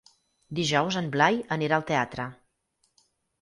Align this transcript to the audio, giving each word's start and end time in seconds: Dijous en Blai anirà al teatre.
Dijous 0.59 0.97
en 1.01 1.09
Blai 1.17 1.37
anirà 1.57 1.79
al 1.79 1.85
teatre. 1.93 2.27